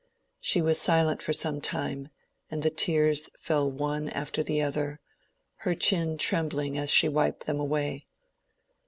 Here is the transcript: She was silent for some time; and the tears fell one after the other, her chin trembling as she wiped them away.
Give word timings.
She 0.39 0.63
was 0.63 0.81
silent 0.81 1.21
for 1.21 1.31
some 1.31 1.61
time; 1.61 2.09
and 2.49 2.63
the 2.63 2.71
tears 2.71 3.29
fell 3.37 3.69
one 3.69 4.09
after 4.09 4.41
the 4.41 4.59
other, 4.59 4.99
her 5.57 5.75
chin 5.75 6.17
trembling 6.17 6.75
as 6.75 6.89
she 6.89 7.07
wiped 7.07 7.45
them 7.45 7.59
away. 7.59 8.07